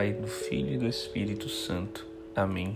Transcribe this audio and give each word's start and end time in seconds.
Pai, 0.00 0.14
do 0.14 0.26
Filho 0.26 0.72
e 0.72 0.78
do 0.78 0.86
Espírito 0.86 1.46
Santo. 1.46 2.06
Amém. 2.34 2.74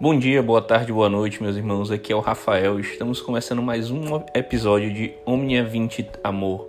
Bom 0.00 0.18
dia, 0.18 0.42
boa 0.42 0.62
tarde, 0.62 0.90
boa 0.90 1.10
noite, 1.10 1.42
meus 1.42 1.56
irmãos. 1.56 1.90
Aqui 1.90 2.10
é 2.10 2.16
o 2.16 2.20
Rafael. 2.20 2.80
Estamos 2.80 3.20
começando 3.20 3.60
mais 3.60 3.90
um 3.90 4.02
episódio 4.34 4.90
de 4.94 5.12
Omnia 5.26 5.62
Vinte 5.62 6.08
Amor. 6.24 6.66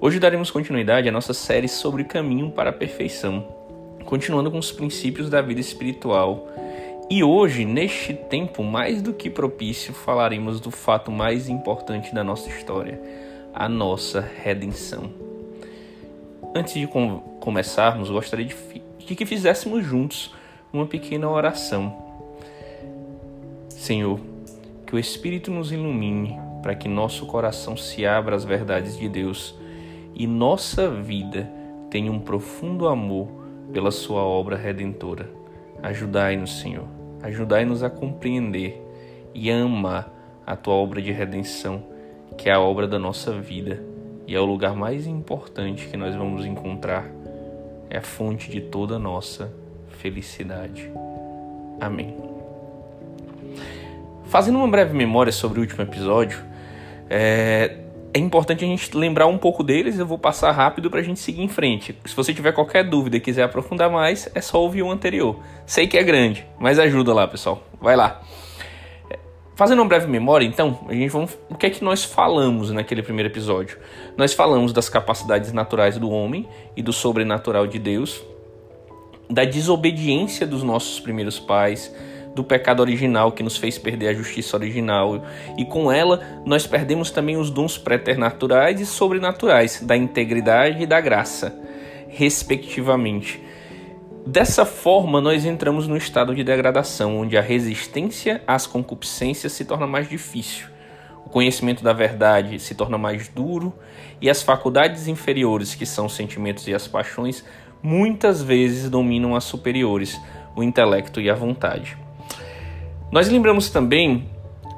Hoje 0.00 0.18
daremos 0.18 0.50
continuidade 0.50 1.08
à 1.08 1.12
nossa 1.12 1.32
série 1.32 1.68
sobre 1.68 2.02
caminho 2.02 2.50
para 2.50 2.70
a 2.70 2.72
perfeição, 2.72 3.46
continuando 4.04 4.50
com 4.50 4.58
os 4.58 4.72
princípios 4.72 5.30
da 5.30 5.40
vida 5.40 5.60
espiritual. 5.60 6.48
E 7.08 7.22
hoje, 7.22 7.64
neste 7.64 8.12
tempo 8.12 8.64
mais 8.64 9.00
do 9.00 9.12
que 9.12 9.30
propício, 9.30 9.94
falaremos 9.94 10.58
do 10.58 10.72
fato 10.72 11.12
mais 11.12 11.48
importante 11.48 12.12
da 12.12 12.24
nossa 12.24 12.48
história, 12.48 13.00
a 13.54 13.68
nossa 13.68 14.20
redenção. 14.42 15.29
Antes 16.52 16.74
de 16.74 16.86
com 16.88 17.20
começarmos, 17.38 18.10
gostaria 18.10 18.44
de, 18.44 18.56
de 18.98 19.14
que 19.14 19.24
fizéssemos 19.24 19.86
juntos 19.86 20.34
uma 20.72 20.84
pequena 20.84 21.30
oração. 21.30 21.96
Senhor, 23.68 24.18
que 24.84 24.96
o 24.96 24.98
Espírito 24.98 25.52
nos 25.52 25.70
ilumine 25.70 26.36
para 26.60 26.74
que 26.74 26.88
nosso 26.88 27.24
coração 27.26 27.76
se 27.76 28.04
abra 28.04 28.34
às 28.34 28.44
verdades 28.44 28.98
de 28.98 29.08
Deus 29.08 29.54
e 30.12 30.26
nossa 30.26 30.90
vida 30.90 31.48
tenha 31.88 32.10
um 32.10 32.18
profundo 32.18 32.88
amor 32.88 33.28
pela 33.72 33.92
Sua 33.92 34.22
obra 34.22 34.56
redentora. 34.56 35.30
Ajudai-nos, 35.80 36.58
Senhor, 36.58 36.88
ajudai-nos 37.22 37.84
a 37.84 37.88
compreender 37.88 38.84
e 39.32 39.52
a 39.52 39.62
amar 39.62 40.12
a 40.44 40.56
Tua 40.56 40.74
obra 40.74 41.00
de 41.00 41.12
redenção, 41.12 41.84
que 42.36 42.50
é 42.50 42.52
a 42.52 42.60
obra 42.60 42.88
da 42.88 42.98
nossa 42.98 43.32
vida 43.38 43.99
e 44.26 44.34
é 44.34 44.40
o 44.40 44.44
lugar 44.44 44.74
mais 44.74 45.06
importante 45.06 45.86
que 45.86 45.96
nós 45.96 46.14
vamos 46.14 46.44
encontrar, 46.44 47.06
é 47.88 47.98
a 47.98 48.02
fonte 48.02 48.50
de 48.50 48.60
toda 48.60 48.96
a 48.96 48.98
nossa 48.98 49.52
felicidade. 49.88 50.90
Amém. 51.80 52.16
Fazendo 54.26 54.58
uma 54.58 54.68
breve 54.68 54.94
memória 54.96 55.32
sobre 55.32 55.58
o 55.58 55.62
último 55.62 55.82
episódio, 55.82 56.38
é, 57.08 57.78
é 58.14 58.18
importante 58.18 58.64
a 58.64 58.68
gente 58.68 58.96
lembrar 58.96 59.26
um 59.26 59.38
pouco 59.38 59.64
deles. 59.64 59.98
Eu 59.98 60.06
vou 60.06 60.18
passar 60.18 60.52
rápido 60.52 60.88
para 60.88 61.00
a 61.00 61.02
gente 61.02 61.18
seguir 61.18 61.42
em 61.42 61.48
frente. 61.48 61.96
Se 62.04 62.14
você 62.14 62.32
tiver 62.32 62.52
qualquer 62.52 62.88
dúvida 62.88 63.16
e 63.16 63.20
quiser 63.20 63.42
aprofundar 63.42 63.90
mais, 63.90 64.30
é 64.34 64.40
só 64.40 64.62
ouvir 64.62 64.82
o 64.82 64.90
anterior. 64.90 65.40
Sei 65.66 65.86
que 65.86 65.98
é 65.98 66.02
grande, 66.02 66.46
mas 66.58 66.78
ajuda 66.78 67.12
lá, 67.12 67.26
pessoal. 67.26 67.62
Vai 67.80 67.96
lá. 67.96 68.20
Fazendo 69.60 69.80
uma 69.80 69.88
breve 69.88 70.06
memória, 70.06 70.46
então, 70.46 70.78
a 70.88 70.94
gente 70.94 71.10
vamos, 71.10 71.36
o 71.50 71.54
que 71.54 71.66
é 71.66 71.70
que 71.70 71.84
nós 71.84 72.02
falamos 72.02 72.70
naquele 72.70 73.02
primeiro 73.02 73.28
episódio? 73.28 73.76
Nós 74.16 74.32
falamos 74.32 74.72
das 74.72 74.88
capacidades 74.88 75.52
naturais 75.52 75.98
do 75.98 76.08
homem 76.08 76.48
e 76.74 76.82
do 76.82 76.94
sobrenatural 76.94 77.66
de 77.66 77.78
Deus, 77.78 78.24
da 79.28 79.44
desobediência 79.44 80.46
dos 80.46 80.62
nossos 80.62 80.98
primeiros 80.98 81.38
pais, 81.38 81.94
do 82.34 82.42
pecado 82.42 82.80
original 82.80 83.32
que 83.32 83.42
nos 83.42 83.58
fez 83.58 83.76
perder 83.76 84.08
a 84.08 84.14
justiça 84.14 84.56
original, 84.56 85.26
e 85.58 85.66
com 85.66 85.92
ela 85.92 86.22
nós 86.46 86.66
perdemos 86.66 87.10
também 87.10 87.36
os 87.36 87.50
dons 87.50 87.76
preternaturais 87.76 88.80
e 88.80 88.86
sobrenaturais 88.86 89.82
da 89.82 89.94
integridade 89.94 90.84
e 90.84 90.86
da 90.86 91.02
graça, 91.02 91.54
respectivamente. 92.08 93.49
Dessa 94.26 94.66
forma, 94.66 95.20
nós 95.20 95.44
entramos 95.44 95.88
no 95.88 95.96
estado 95.96 96.34
de 96.34 96.44
degradação, 96.44 97.18
onde 97.18 97.38
a 97.38 97.40
resistência 97.40 98.42
às 98.46 98.66
concupiscências 98.66 99.52
se 99.52 99.64
torna 99.64 99.86
mais 99.86 100.08
difícil, 100.08 100.68
o 101.24 101.30
conhecimento 101.30 101.82
da 101.82 101.92
verdade 101.92 102.58
se 102.58 102.74
torna 102.74 102.98
mais 102.98 103.28
duro 103.28 103.72
e 104.20 104.28
as 104.28 104.42
faculdades 104.42 105.08
inferiores, 105.08 105.74
que 105.74 105.86
são 105.86 106.06
os 106.06 106.12
sentimentos 106.12 106.68
e 106.68 106.74
as 106.74 106.86
paixões, 106.86 107.44
muitas 107.82 108.42
vezes 108.42 108.90
dominam 108.90 109.34
as 109.34 109.44
superiores, 109.44 110.20
o 110.54 110.62
intelecto 110.62 111.20
e 111.20 111.30
a 111.30 111.34
vontade. 111.34 111.96
Nós 113.10 113.28
lembramos 113.28 113.70
também 113.70 114.28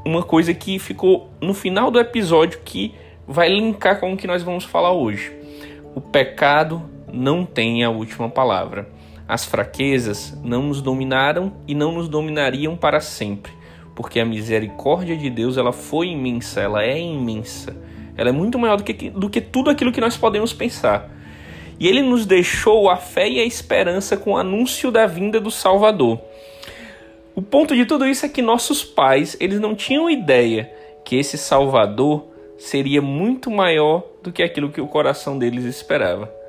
uma 0.05 0.23
coisa 0.23 0.55
que 0.55 0.79
ficou 0.79 1.31
no 1.41 1.53
final 1.53 1.91
do 1.91 1.99
episódio 1.99 2.61
que 2.65 2.95
vai 3.27 3.49
linkar 3.49 3.99
com 3.99 4.13
o 4.13 4.17
que 4.17 4.27
nós 4.27 4.43
vamos 4.43 4.65
falar 4.65 4.93
hoje. 4.93 5.33
O 5.95 6.01
pecado 6.01 6.83
não 7.13 7.45
tem 7.45 7.85
a 7.85 7.91
última 7.91 8.29
palavra. 8.29 8.89
As 9.33 9.47
fraquezas 9.47 10.39
não 10.45 10.65
nos 10.65 10.83
dominaram 10.83 11.55
e 11.67 11.75
não 11.75 11.91
nos 11.91 12.07
dominariam 12.07 12.77
para 12.77 13.01
sempre, 13.01 13.51
porque 13.95 14.21
a 14.21 14.27
misericórdia 14.27 15.17
de 15.17 15.31
Deus 15.31 15.57
ela 15.57 15.73
foi 15.73 16.09
imensa, 16.09 16.61
ela 16.61 16.85
é 16.85 17.01
imensa. 17.01 17.75
Ela 18.15 18.29
é 18.29 18.33
muito 18.33 18.59
maior 18.59 18.77
do 18.77 18.85
que, 18.85 19.09
do 19.09 19.31
que 19.31 19.41
tudo 19.41 19.71
aquilo 19.71 19.91
que 19.91 20.03
nós 20.03 20.19
podemos 20.19 20.53
pensar. 20.53 21.11
E 21.81 21.89
ele 21.89 22.03
nos 22.03 22.27
deixou 22.27 22.91
a 22.91 22.99
fé 22.99 23.27
e 23.27 23.41
a 23.41 23.45
esperança 23.47 24.19
com 24.19 24.33
o 24.33 24.37
anúncio 24.37 24.91
da 24.91 25.07
vinda 25.07 25.41
do 25.41 25.51
Salvador. 25.51 26.21
O 27.35 27.41
ponto 27.41 27.75
de 27.75 27.87
tudo 27.87 28.05
isso 28.05 28.27
é 28.27 28.29
que 28.29 28.43
nossos 28.43 28.85
pais, 28.85 29.35
eles 29.41 29.59
não 29.59 29.75
tinham 29.75 30.11
ideia 30.11 30.71
que 31.07 31.17
esse 31.17 31.39
Salvador 31.39 32.27
seria 32.59 33.01
muito 33.01 33.51
maior 33.51 34.05
do 34.23 34.31
que 34.31 34.43
aquilo 34.43 34.71
que 34.71 34.83
o 34.83 34.87
coração 34.87 35.39
deles 35.39 35.65
esperava 35.65 36.42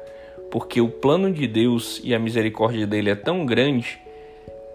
porque 0.53 0.79
o 0.79 0.87
plano 0.87 1.33
de 1.33 1.47
Deus 1.47 1.99
e 2.03 2.13
a 2.13 2.19
misericórdia 2.19 2.85
dele 2.85 3.09
é 3.09 3.15
tão 3.15 3.43
grande 3.43 3.99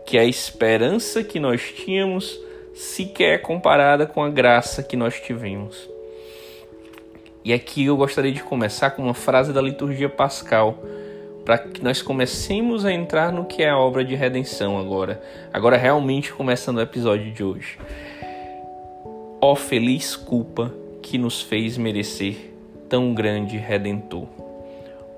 que 0.04 0.18
a 0.18 0.24
esperança 0.24 1.22
que 1.22 1.38
nós 1.38 1.72
tínhamos 1.72 2.36
sequer 2.74 3.34
é 3.34 3.38
comparada 3.38 4.04
com 4.04 4.20
a 4.20 4.28
graça 4.28 4.82
que 4.82 4.96
nós 4.96 5.20
tivemos. 5.20 5.88
E 7.44 7.52
aqui 7.52 7.84
eu 7.84 7.96
gostaria 7.96 8.32
de 8.32 8.42
começar 8.42 8.90
com 8.90 9.02
uma 9.02 9.14
frase 9.14 9.52
da 9.52 9.62
liturgia 9.62 10.08
pascal, 10.08 10.82
para 11.44 11.58
que 11.58 11.80
nós 11.80 12.02
comecemos 12.02 12.84
a 12.84 12.92
entrar 12.92 13.32
no 13.32 13.44
que 13.44 13.62
é 13.62 13.70
a 13.70 13.78
obra 13.78 14.04
de 14.04 14.16
redenção 14.16 14.80
agora. 14.80 15.22
Agora 15.52 15.76
realmente 15.76 16.32
começando 16.32 16.78
o 16.78 16.82
episódio 16.82 17.30
de 17.30 17.44
hoje. 17.44 17.78
Ó 19.40 19.54
feliz 19.54 20.16
culpa 20.16 20.74
que 21.00 21.16
nos 21.18 21.40
fez 21.40 21.78
merecer 21.78 22.52
tão 22.88 23.14
grande 23.14 23.56
redentor 23.56 24.47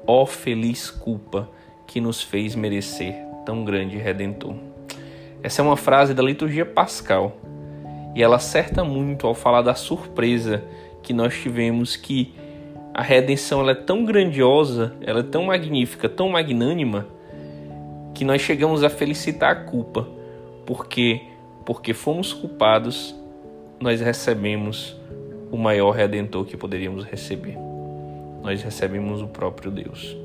ó 0.06 0.26
feliz 0.26 0.90
culpa 0.90 1.48
que 1.86 2.00
nos 2.00 2.22
fez 2.22 2.54
merecer 2.54 3.14
tão 3.44 3.64
grande 3.64 3.96
redentor. 3.96 4.54
Essa 5.42 5.62
é 5.62 5.64
uma 5.64 5.76
frase 5.76 6.14
da 6.14 6.22
liturgia 6.22 6.66
pascal 6.66 7.36
e 8.14 8.22
ela 8.22 8.36
acerta 8.36 8.84
muito 8.84 9.26
ao 9.26 9.34
falar 9.34 9.62
da 9.62 9.74
surpresa 9.74 10.62
que 11.02 11.12
nós 11.12 11.34
tivemos 11.34 11.96
que 11.96 12.34
a 12.92 13.02
redenção 13.02 13.60
ela 13.60 13.72
é 13.72 13.74
tão 13.74 14.04
grandiosa, 14.04 14.94
ela 15.00 15.20
é 15.20 15.24
tão 15.24 15.44
magnífica, 15.44 16.08
tão 16.08 16.28
magnânima 16.28 17.06
que 18.14 18.24
nós 18.24 18.42
chegamos 18.42 18.84
a 18.84 18.90
felicitar 18.90 19.52
a 19.52 19.56
culpa, 19.56 20.06
porque 20.66 21.22
porque 21.64 21.94
fomos 21.94 22.32
culpados, 22.32 23.14
nós 23.78 24.00
recebemos 24.00 24.96
o 25.52 25.56
maior 25.56 25.92
redentor 25.92 26.44
que 26.44 26.56
poderíamos 26.56 27.04
receber 27.04 27.69
nós 28.42 28.62
recebemos 28.62 29.22
o 29.22 29.28
próprio 29.28 29.70
Deus. 29.70 30.16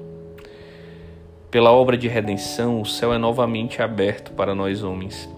Pela 1.52 1.72
obra 1.72 1.98
de 1.98 2.08
redenção, 2.08 2.81
o 2.81 2.86
céu 2.86 3.14
é 3.14 3.18
novamente 3.18 3.81
aberto 3.81 4.31
para 4.34 4.53
nós 4.53 4.84
homens. 4.84 5.30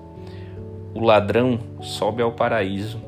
O 0.93 1.01
ladrão 1.01 1.59
sobe 1.81 2.23
ao 2.23 2.31
paraíso. 2.31 2.99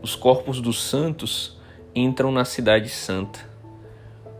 Os 0.00 0.16
corpos 0.16 0.60
dos 0.60 0.82
santos 0.82 1.58
entram 1.94 2.32
na 2.32 2.44
cidade 2.44 2.88
santa. 2.88 3.40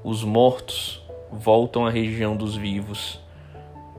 Os 0.02 0.24
mortos 0.24 1.02
voltam 1.30 1.86
à 1.86 1.90
região 1.90 2.36
dos 2.36 2.56
vivos. 2.56 3.20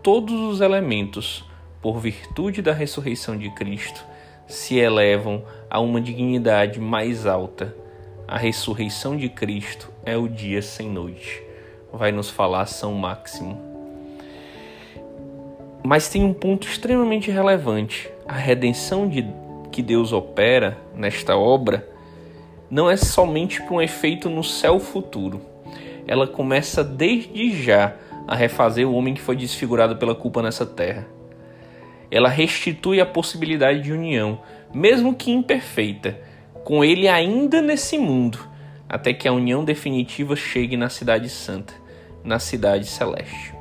Todos 0.01 0.39
os 0.39 0.62
elementos, 0.62 1.44
por 1.81 2.00
virtude 2.00 2.62
da 2.62 2.74
ressurreição 2.74 3.38
de 3.38 3.50
Cristo, 3.51 4.03
se 4.47 4.75
elevam 4.77 5.44
a 5.69 5.79
uma 5.79 6.00
dignidade 6.00 6.79
mais 6.79 7.25
alta 7.25 7.75
a 8.27 8.38
ressurreição 8.38 9.16
de 9.16 9.30
Cristo 9.30 9.92
é 10.04 10.18
o 10.18 10.27
dia 10.27 10.62
sem 10.62 10.89
noite. 10.89 11.44
Vai 11.94 12.12
nos 12.12 12.30
falar 12.30 12.66
São 12.66 12.94
Máximo. 12.94 13.62
Mas 15.83 16.10
tem 16.10 16.24
um 16.24 16.33
ponto 16.33 16.68
extremamente 16.68 17.30
relevante. 17.30 18.10
A 18.27 18.33
redenção 18.33 19.07
de, 19.07 19.24
que 19.72 19.83
Deus 19.83 20.12
opera 20.12 20.77
nesta 20.95 21.38
obra 21.38 21.88
não 22.69 22.89
é 22.89 22.98
somente 22.98 23.62
para 23.62 23.75
um 23.75 23.81
efeito 23.81 24.27
no 24.27 24.44
céu 24.44 24.80
futuro. 24.80 25.39
Ela 26.07 26.25
começa 26.25 26.83
desde 26.83 27.51
já 27.63 27.94
a 28.27 28.36
refazer 28.36 28.88
o 28.88 28.94
homem 28.95 29.13
que 29.13 29.22
foi 29.22 29.36
desfigurado 29.36 29.98
pela 29.98 30.16
culpa 30.16 30.42
nessa 30.42 30.66
terra. 30.66 31.06
Ela 32.10 32.30
restitui 32.30 33.00
a 33.00 33.06
possibilidade 33.06 33.81
de 33.81 33.92
união, 33.92 34.39
mesmo 34.74 35.13
que 35.13 35.31
imperfeita, 35.31 36.19
com 36.65 36.83
ele 36.83 37.07
ainda 37.07 37.62
nesse 37.62 37.95
mundo, 37.95 38.39
até 38.89 39.13
que 39.13 39.27
a 39.27 39.31
união 39.31 39.63
definitiva 39.63 40.35
chegue 40.35 40.75
na 40.75 40.89
Cidade 40.89 41.29
Santa, 41.29 41.75
na 42.23 42.39
Cidade 42.39 42.88
Celeste. 42.88 43.53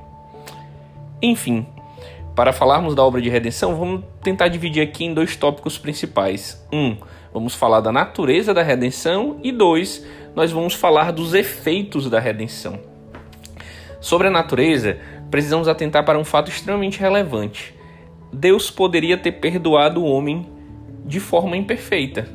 Enfim, 1.20 1.66
para 2.34 2.50
falarmos 2.50 2.94
da 2.94 3.04
obra 3.04 3.20
de 3.20 3.28
redenção, 3.28 3.76
vamos 3.76 4.04
tentar 4.22 4.48
dividir 4.48 4.82
aqui 4.82 5.04
em 5.04 5.12
dois 5.12 5.36
tópicos 5.36 5.76
principais. 5.76 6.66
Um, 6.72 6.96
vamos 7.30 7.54
falar 7.54 7.82
da 7.82 7.92
natureza 7.92 8.54
da 8.54 8.62
redenção, 8.62 9.38
e 9.42 9.52
dois, 9.52 10.04
nós 10.34 10.50
vamos 10.50 10.72
falar 10.72 11.12
dos 11.12 11.34
efeitos 11.34 12.08
da 12.08 12.18
redenção. 12.18 12.80
Sobre 14.00 14.28
a 14.28 14.30
natureza, 14.30 14.98
precisamos 15.30 15.68
atentar 15.68 16.06
para 16.06 16.18
um 16.18 16.24
fato 16.24 16.50
extremamente 16.50 16.98
relevante. 16.98 17.74
Deus 18.32 18.70
poderia 18.70 19.18
ter 19.18 19.32
perdoado 19.32 20.02
o 20.02 20.06
homem 20.06 20.46
de 21.04 21.20
forma 21.20 21.54
imperfeita, 21.54 22.26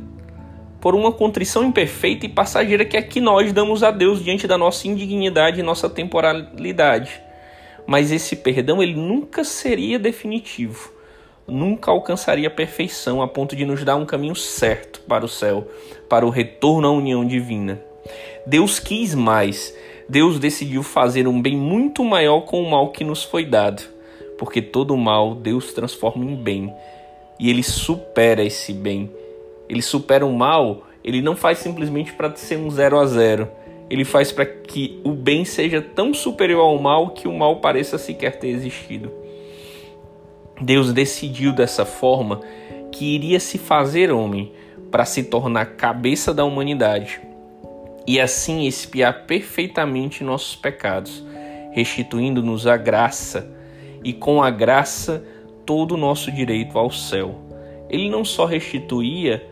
por 0.81 0.95
uma 0.95 1.11
contrição 1.11 1.63
imperfeita 1.63 2.25
e 2.25 2.29
passageira 2.29 2.85
que 2.85 2.95
é 2.95 3.01
que 3.01 3.19
nós 3.19 3.51
damos 3.51 3.83
a 3.83 3.91
Deus 3.91 4.23
diante 4.23 4.47
da 4.47 4.57
nossa 4.57 4.87
indignidade 4.87 5.59
e 5.59 5.63
nossa 5.63 5.89
temporalidade. 5.89 7.21
Mas 7.85 8.11
esse 8.11 8.35
perdão 8.35 8.81
ele 8.81 8.93
nunca 8.93 9.43
seria 9.43 9.99
definitivo, 9.99 10.91
nunca 11.47 11.91
alcançaria 11.91 12.47
a 12.47 12.51
perfeição 12.51 13.21
a 13.21 13.27
ponto 13.27 13.55
de 13.55 13.65
nos 13.65 13.83
dar 13.83 13.95
um 13.95 14.05
caminho 14.05 14.35
certo 14.35 15.01
para 15.01 15.25
o 15.25 15.29
céu, 15.29 15.67
para 16.07 16.25
o 16.25 16.29
retorno 16.29 16.87
à 16.87 16.91
união 16.91 17.25
divina. 17.25 17.81
Deus 18.45 18.79
quis 18.79 19.13
mais. 19.13 19.75
Deus 20.07 20.39
decidiu 20.39 20.81
fazer 20.81 21.27
um 21.27 21.39
bem 21.39 21.55
muito 21.55 22.03
maior 22.03 22.41
com 22.41 22.63
o 22.63 22.69
mal 22.69 22.91
que 22.91 23.03
nos 23.03 23.23
foi 23.23 23.45
dado, 23.45 23.83
porque 24.39 24.59
todo 24.59 24.97
mal 24.97 25.35
Deus 25.35 25.71
transforma 25.71 26.25
em 26.25 26.35
bem 26.35 26.73
e 27.39 27.49
ele 27.49 27.61
supera 27.63 28.43
esse 28.43 28.73
bem. 28.73 29.09
Ele 29.69 29.81
supera 29.81 30.25
o 30.25 30.33
mal, 30.33 30.87
ele 31.03 31.21
não 31.21 31.35
faz 31.35 31.59
simplesmente 31.59 32.11
para 32.13 32.35
ser 32.35 32.57
um 32.57 32.69
zero 32.69 32.99
a 32.99 33.05
zero. 33.05 33.47
Ele 33.89 34.03
faz 34.03 34.31
para 34.31 34.45
que 34.45 34.99
o 35.03 35.11
bem 35.11 35.45
seja 35.45 35.81
tão 35.81 36.13
superior 36.13 36.61
ao 36.61 36.79
mal 36.79 37.11
que 37.11 37.27
o 37.27 37.33
mal 37.33 37.57
pareça 37.57 37.97
sequer 37.97 38.37
ter 38.37 38.49
existido. 38.49 39.11
Deus 40.59 40.91
decidiu 40.91 41.53
dessa 41.53 41.85
forma 41.85 42.41
que 42.91 43.15
iria 43.15 43.39
se 43.39 43.57
fazer 43.57 44.11
homem 44.11 44.51
para 44.91 45.05
se 45.05 45.23
tornar 45.23 45.77
cabeça 45.77 46.33
da 46.33 46.43
humanidade 46.43 47.21
e 48.05 48.19
assim 48.19 48.65
expiar 48.65 49.25
perfeitamente 49.25 50.23
nossos 50.23 50.55
pecados, 50.55 51.23
restituindo-nos 51.71 52.65
a 52.65 52.75
graça 52.75 53.49
e 54.03 54.11
com 54.11 54.41
a 54.41 54.49
graça 54.49 55.23
todo 55.65 55.93
o 55.93 55.97
nosso 55.97 56.31
direito 56.31 56.77
ao 56.77 56.89
céu. 56.89 57.35
Ele 57.89 58.09
não 58.09 58.25
só 58.25 58.45
restituía 58.45 59.47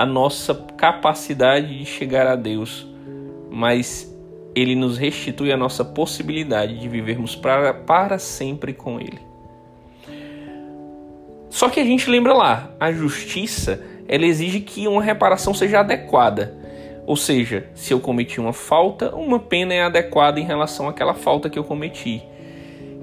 a 0.00 0.06
nossa 0.06 0.54
capacidade 0.78 1.78
de 1.78 1.84
chegar 1.84 2.26
a 2.26 2.34
Deus, 2.34 2.86
mas 3.50 4.10
ele 4.54 4.74
nos 4.74 4.96
restitui 4.96 5.52
a 5.52 5.58
nossa 5.58 5.84
possibilidade 5.84 6.78
de 6.78 6.88
vivermos 6.88 7.36
para, 7.36 7.74
para 7.74 8.18
sempre 8.18 8.72
com 8.72 8.98
Ele. 8.98 9.20
Só 11.50 11.68
que 11.68 11.78
a 11.78 11.84
gente 11.84 12.08
lembra 12.08 12.32
lá, 12.32 12.70
a 12.80 12.90
justiça 12.90 13.84
ela 14.08 14.24
exige 14.24 14.60
que 14.60 14.88
uma 14.88 15.02
reparação 15.02 15.52
seja 15.52 15.80
adequada. 15.80 16.58
Ou 17.06 17.14
seja, 17.14 17.68
se 17.74 17.92
eu 17.92 18.00
cometi 18.00 18.40
uma 18.40 18.54
falta, 18.54 19.14
uma 19.14 19.38
pena 19.38 19.74
é 19.74 19.82
adequada 19.82 20.40
em 20.40 20.44
relação 20.44 20.88
àquela 20.88 21.12
falta 21.12 21.50
que 21.50 21.58
eu 21.58 21.64
cometi. 21.64 22.22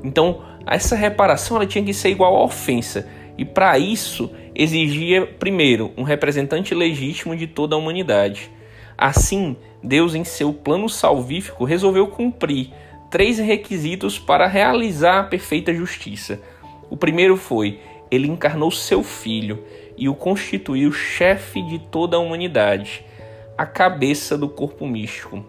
Então, 0.04 0.42
essa 0.66 0.96
reparação 0.96 1.58
ela 1.58 1.68
tinha 1.68 1.84
que 1.84 1.94
ser 1.94 2.10
igual 2.10 2.36
à 2.36 2.44
ofensa. 2.44 3.08
E 3.38 3.46
para 3.46 3.78
isso, 3.78 4.32
exigia, 4.58 5.28
primeiro, 5.28 5.92
um 5.96 6.02
representante 6.02 6.74
legítimo 6.74 7.36
de 7.36 7.46
toda 7.46 7.76
a 7.76 7.78
humanidade. 7.78 8.50
Assim, 8.98 9.56
Deus, 9.84 10.16
em 10.16 10.24
seu 10.24 10.52
plano 10.52 10.90
salvífico, 10.90 11.64
resolveu 11.64 12.08
cumprir 12.08 12.72
três 13.12 13.38
requisitos 13.38 14.18
para 14.18 14.48
realizar 14.48 15.20
a 15.20 15.24
perfeita 15.24 15.72
justiça. 15.72 16.42
O 16.90 16.98
primeiro 16.98 17.38
foi: 17.38 17.80
ele 18.10 18.28
encarnou 18.28 18.72
seu 18.72 19.04
filho 19.04 19.64
e 19.96 20.10
o 20.10 20.16
constituiu 20.16 20.92
chefe 20.92 21.62
de 21.62 21.78
toda 21.78 22.18
a 22.18 22.20
humanidade, 22.20 23.06
a 23.56 23.66
cabeça 23.66 24.36
do 24.36 24.50
corpo 24.50 24.88
místico. 24.88 25.46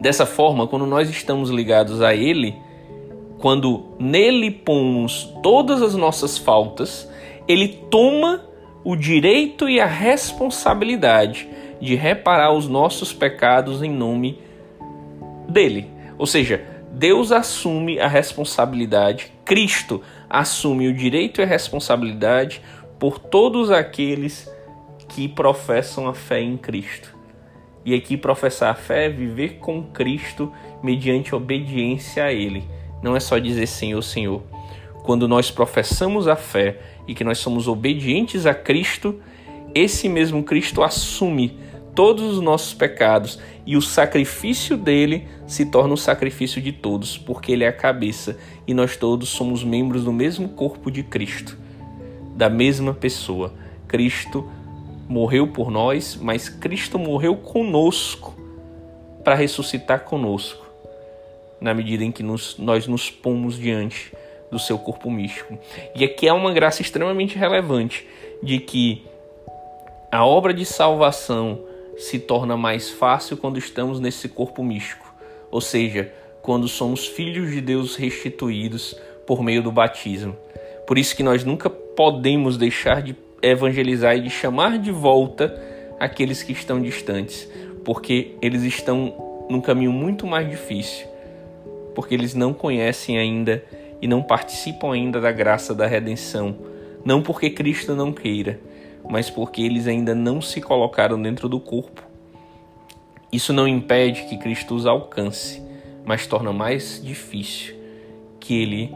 Dessa 0.00 0.26
forma, 0.26 0.66
quando 0.66 0.84
nós 0.84 1.08
estamos 1.08 1.48
ligados 1.48 2.02
a 2.02 2.12
ele, 2.12 2.56
quando 3.38 3.94
nele 4.00 4.50
pomos 4.50 5.32
todas 5.44 5.80
as 5.80 5.94
nossas 5.94 6.36
faltas, 6.36 7.08
ele 7.50 7.68
toma 7.90 8.44
o 8.84 8.94
direito 8.94 9.68
e 9.68 9.80
a 9.80 9.86
responsabilidade 9.86 11.48
de 11.80 11.96
reparar 11.96 12.52
os 12.52 12.68
nossos 12.68 13.12
pecados 13.12 13.82
em 13.82 13.90
nome 13.90 14.38
dele. 15.48 15.90
Ou 16.16 16.26
seja, 16.26 16.64
Deus 16.92 17.32
assume 17.32 17.98
a 17.98 18.06
responsabilidade, 18.06 19.32
Cristo 19.44 20.00
assume 20.28 20.86
o 20.86 20.94
direito 20.94 21.40
e 21.40 21.44
a 21.44 21.46
responsabilidade 21.46 22.62
por 22.98 23.18
todos 23.18 23.70
aqueles 23.70 24.48
que 25.08 25.26
professam 25.26 26.06
a 26.06 26.14
fé 26.14 26.40
em 26.40 26.56
Cristo. 26.56 27.18
E 27.84 27.94
aqui 27.94 28.16
professar 28.16 28.70
a 28.70 28.74
fé 28.74 29.06
é 29.06 29.08
viver 29.08 29.58
com 29.58 29.82
Cristo 29.82 30.52
mediante 30.82 31.34
obediência 31.34 32.24
a 32.24 32.32
Ele 32.32 32.62
não 33.02 33.16
é 33.16 33.20
só 33.20 33.38
dizer 33.38 33.66
Senhor, 33.66 34.02
Senhor. 34.02 34.42
Quando 35.02 35.26
nós 35.26 35.50
professamos 35.50 36.28
a 36.28 36.36
fé 36.36 36.78
e 37.06 37.14
que 37.14 37.24
nós 37.24 37.38
somos 37.38 37.66
obedientes 37.66 38.46
a 38.46 38.54
Cristo, 38.54 39.20
esse 39.74 40.08
mesmo 40.08 40.42
Cristo 40.42 40.82
assume 40.82 41.58
todos 41.94 42.36
os 42.36 42.40
nossos 42.40 42.74
pecados 42.74 43.38
e 43.66 43.76
o 43.76 43.82
sacrifício 43.82 44.76
dele 44.76 45.26
se 45.46 45.66
torna 45.66 45.94
o 45.94 45.96
sacrifício 45.96 46.60
de 46.60 46.72
todos, 46.72 47.18
porque 47.18 47.52
ele 47.52 47.64
é 47.64 47.68
a 47.68 47.72
cabeça 47.72 48.38
e 48.66 48.74
nós 48.74 48.96
todos 48.96 49.28
somos 49.28 49.64
membros 49.64 50.04
do 50.04 50.12
mesmo 50.12 50.48
corpo 50.50 50.90
de 50.90 51.02
Cristo, 51.02 51.58
da 52.36 52.48
mesma 52.48 52.94
pessoa. 52.94 53.52
Cristo 53.88 54.48
morreu 55.08 55.48
por 55.48 55.70
nós, 55.70 56.16
mas 56.20 56.48
Cristo 56.48 56.98
morreu 56.98 57.36
conosco 57.36 58.34
para 59.24 59.34
ressuscitar 59.34 60.04
conosco 60.04 60.64
na 61.60 61.74
medida 61.74 62.04
em 62.04 62.10
que 62.10 62.22
nos, 62.22 62.56
nós 62.56 62.86
nos 62.86 63.10
pomos 63.10 63.58
diante 63.58 64.12
do 64.50 64.58
seu 64.58 64.78
corpo 64.78 65.10
místico. 65.10 65.58
E 65.94 66.04
aqui 66.04 66.26
é 66.26 66.32
uma 66.32 66.52
graça 66.52 66.82
extremamente 66.82 67.36
relevante 67.38 68.06
de 68.42 68.58
que 68.58 69.06
a 70.10 70.24
obra 70.24 70.52
de 70.52 70.64
salvação 70.64 71.60
se 71.96 72.18
torna 72.18 72.56
mais 72.56 72.90
fácil 72.90 73.36
quando 73.36 73.58
estamos 73.58 74.00
nesse 74.00 74.28
corpo 74.28 74.62
místico, 74.62 75.12
ou 75.50 75.60
seja, 75.60 76.12
quando 76.42 76.66
somos 76.66 77.06
filhos 77.06 77.50
de 77.50 77.60
Deus 77.60 77.96
restituídos 77.96 78.98
por 79.26 79.42
meio 79.42 79.62
do 79.62 79.70
batismo. 79.70 80.36
Por 80.86 80.98
isso 80.98 81.14
que 81.14 81.22
nós 81.22 81.44
nunca 81.44 81.68
podemos 81.68 82.56
deixar 82.56 83.02
de 83.02 83.14
evangelizar 83.42 84.16
e 84.16 84.22
de 84.22 84.30
chamar 84.30 84.78
de 84.78 84.90
volta 84.90 85.54
aqueles 85.98 86.42
que 86.42 86.52
estão 86.52 86.80
distantes, 86.80 87.48
porque 87.84 88.32
eles 88.40 88.62
estão 88.62 89.46
num 89.48 89.60
caminho 89.60 89.92
muito 89.92 90.26
mais 90.26 90.48
difícil 90.48 91.10
porque 91.94 92.14
eles 92.14 92.34
não 92.34 92.52
conhecem 92.52 93.18
ainda 93.18 93.62
e 94.00 94.08
não 94.08 94.22
participam 94.22 94.92
ainda 94.92 95.20
da 95.20 95.32
graça 95.32 95.74
da 95.74 95.86
redenção, 95.86 96.56
não 97.04 97.22
porque 97.22 97.50
Cristo 97.50 97.94
não 97.94 98.12
queira, 98.12 98.60
mas 99.08 99.30
porque 99.30 99.62
eles 99.62 99.86
ainda 99.86 100.14
não 100.14 100.40
se 100.40 100.60
colocaram 100.60 101.20
dentro 101.20 101.48
do 101.48 101.60
corpo. 101.60 102.02
Isso 103.32 103.52
não 103.52 103.68
impede 103.68 104.24
que 104.24 104.36
Cristo 104.36 104.74
os 104.74 104.86
alcance, 104.86 105.62
mas 106.04 106.26
torna 106.26 106.52
mais 106.52 107.00
difícil 107.02 107.74
que 108.40 108.60
ele 108.60 108.94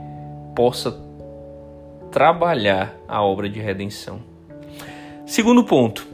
possa 0.55 0.99
trabalhar 2.11 2.97
a 3.07 3.23
obra 3.23 3.49
de 3.49 3.61
redenção. 3.61 4.21
Segundo 5.27 5.65
ponto, 5.65 6.07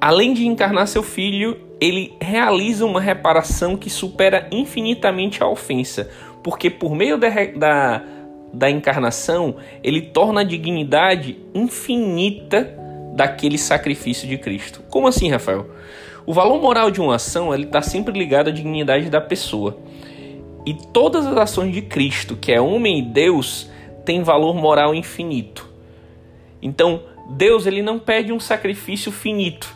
além 0.00 0.34
de 0.34 0.46
encarnar 0.46 0.86
seu 0.86 1.02
filho, 1.02 1.60
ele 1.80 2.14
realiza 2.20 2.84
uma 2.84 3.00
reparação 3.00 3.76
que 3.76 3.90
supera 3.90 4.48
infinitamente 4.50 5.42
a 5.42 5.48
ofensa, 5.48 6.10
porque 6.44 6.68
por 6.68 6.94
meio 6.94 7.16
da, 7.16 7.28
da, 7.56 8.04
da 8.52 8.70
encarnação 8.70 9.56
ele 9.82 10.02
torna 10.02 10.42
a 10.42 10.44
dignidade 10.44 11.38
infinita 11.54 12.78
daquele 13.16 13.56
sacrifício 13.56 14.28
de 14.28 14.36
Cristo. 14.36 14.82
Como 14.90 15.08
assim, 15.08 15.30
Rafael? 15.30 15.66
O 16.26 16.34
valor 16.34 16.60
moral 16.60 16.90
de 16.90 17.00
uma 17.00 17.16
ação 17.16 17.54
está 17.54 17.80
sempre 17.80 18.16
ligado 18.16 18.48
à 18.48 18.52
dignidade 18.52 19.08
da 19.08 19.22
pessoa. 19.22 19.78
E 20.66 20.74
todas 20.74 21.26
as 21.26 21.36
ações 21.36 21.72
de 21.72 21.80
Cristo, 21.80 22.36
que 22.36 22.52
é 22.52 22.60
homem 22.60 22.98
e 22.98 23.02
Deus, 23.02 23.70
têm 24.04 24.22
valor 24.22 24.54
moral 24.54 24.94
infinito. 24.94 25.68
Então, 26.60 27.02
Deus 27.30 27.66
ele 27.66 27.82
não 27.82 27.98
pede 27.98 28.32
um 28.32 28.40
sacrifício 28.40 29.10
finito 29.10 29.74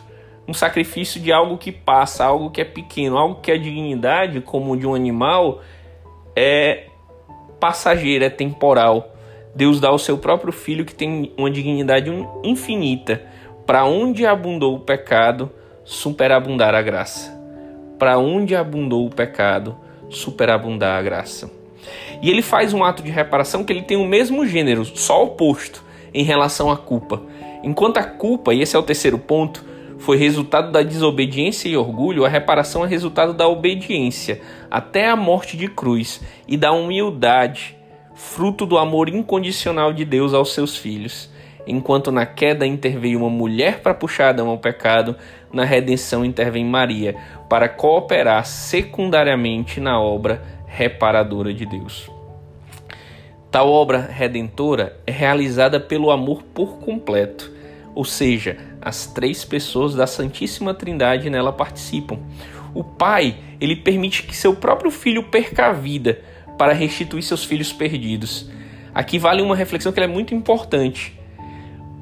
um 0.49 0.53
sacrifício 0.53 1.21
de 1.21 1.31
algo 1.31 1.59
que 1.59 1.71
passa, 1.71 2.25
algo 2.25 2.49
que 2.49 2.59
é 2.59 2.65
pequeno, 2.65 3.19
algo 3.19 3.39
que 3.39 3.51
é 3.51 3.57
dignidade, 3.57 4.41
como 4.41 4.75
de 4.75 4.87
um 4.87 4.95
animal, 4.95 5.61
é 6.39 6.87
passageiro, 7.59 8.23
é 8.23 8.29
temporal. 8.29 9.13
Deus 9.53 9.81
dá 9.81 9.91
o 9.91 9.99
seu 9.99 10.17
próprio 10.17 10.53
filho 10.53 10.85
que 10.85 10.95
tem 10.95 11.33
uma 11.37 11.51
dignidade 11.51 12.09
infinita. 12.43 13.21
Para 13.65 13.83
onde 13.83 14.25
abundou 14.25 14.75
o 14.75 14.79
pecado, 14.79 15.51
superabundar 15.83 16.73
a 16.73 16.81
graça. 16.81 17.37
Para 17.97 18.17
onde 18.17 18.55
abundou 18.55 19.05
o 19.05 19.09
pecado, 19.09 19.75
superabundar 20.09 20.97
a 20.97 21.01
graça. 21.01 21.51
E 22.21 22.29
ele 22.29 22.41
faz 22.41 22.73
um 22.73 22.85
ato 22.85 23.03
de 23.03 23.11
reparação 23.11 23.65
que 23.65 23.73
ele 23.73 23.81
tem 23.81 23.97
o 23.97 24.07
mesmo 24.07 24.45
gênero, 24.45 24.85
só 24.85 25.23
oposto 25.23 25.83
em 26.13 26.23
relação 26.23 26.71
à 26.71 26.77
culpa. 26.77 27.21
Enquanto 27.61 27.97
a 27.97 28.03
culpa, 28.03 28.53
e 28.53 28.61
esse 28.61 28.77
é 28.77 28.79
o 28.79 28.83
terceiro 28.83 29.17
ponto, 29.17 29.65
foi 29.99 30.17
resultado 30.17 30.71
da 30.71 30.81
desobediência 30.81 31.69
e 31.69 31.77
orgulho, 31.77 32.25
a 32.25 32.29
reparação 32.29 32.83
é 32.83 32.87
resultado 32.87 33.33
da 33.33 33.47
obediência 33.47 34.41
até 34.71 35.09
a 35.09 35.15
morte 35.15 35.55
de 35.55 35.67
cruz 35.67 36.21
e 36.47 36.57
da 36.57 36.71
humildade, 36.71 37.77
fruto 38.15 38.65
do 38.65 38.77
amor 38.77 39.09
incondicional 39.09 39.93
de 39.93 40.03
Deus 40.03 40.33
aos 40.33 40.53
seus 40.53 40.75
filhos. 40.75 41.29
Enquanto 41.67 42.11
na 42.11 42.25
queda 42.25 42.65
interveio 42.65 43.19
uma 43.19 43.29
mulher 43.29 43.81
para 43.81 43.93
puxar 43.93 44.29
Adão 44.29 44.47
ao 44.49 44.57
pecado, 44.57 45.15
na 45.53 45.63
redenção 45.63 46.25
intervém 46.25 46.65
Maria 46.65 47.15
para 47.49 47.69
cooperar 47.69 48.45
secundariamente 48.45 49.79
na 49.79 49.99
obra 49.99 50.41
reparadora 50.65 51.53
de 51.53 51.65
Deus. 51.65 52.09
Tal 53.51 53.69
obra 53.69 53.99
redentora 53.99 54.97
é 55.05 55.11
realizada 55.11 55.79
pelo 55.79 56.11
amor 56.11 56.43
por 56.53 56.77
completo, 56.77 57.51
ou 57.95 58.05
seja, 58.05 58.57
as 58.81 59.05
três 59.07 59.43
pessoas 59.43 59.95
da 59.95 60.07
Santíssima 60.07 60.73
Trindade 60.73 61.29
nela 61.29 61.51
participam. 61.51 62.19
O 62.73 62.83
Pai, 62.83 63.37
ele 63.59 63.75
permite 63.75 64.23
que 64.23 64.35
seu 64.35 64.55
próprio 64.55 64.91
filho 64.91 65.23
perca 65.23 65.67
a 65.67 65.73
vida 65.73 66.21
para 66.57 66.73
restituir 66.73 67.23
seus 67.23 67.43
filhos 67.43 67.73
perdidos. 67.73 68.49
Aqui 68.93 69.17
vale 69.17 69.41
uma 69.41 69.55
reflexão 69.55 69.91
que 69.91 69.99
é 69.99 70.07
muito 70.07 70.35
importante. 70.35 71.17